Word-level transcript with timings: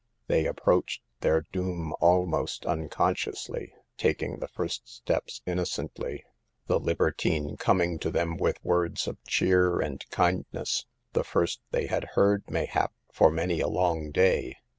Tfrey 0.27 0.49
approached 0.49 1.03
their 1.19 1.41
doom 1.51 1.93
almost 2.01 2.65
unconsciously, 2.65 3.75
taking 3.97 4.39
the 4.39 4.47
first, 4.47 5.03
THE 5.05 5.13
PEBILS 5.13 5.41
OF 5.45 5.45
POVERTY. 5.93 6.23
163 6.25 6.25
steps 6.25 6.25
innocently, 6.25 6.25
the 6.65 6.79
libertine 6.79 7.55
coming 7.57 7.99
to 7.99 8.09
them 8.09 8.35
with 8.37 8.65
words 8.65 9.05
of 9.07 9.23
cheer 9.25 9.79
and 9.79 10.03
kindness, 10.09 10.87
the 11.13 11.23
first 11.23 11.61
they 11.69 11.85
had 11.85 12.05
heard, 12.15 12.43
mayhap, 12.49 12.91
for 13.13 13.29
many 13.29 13.59
a 13.59 13.67
long 13.67 14.09
day. 14.09 14.55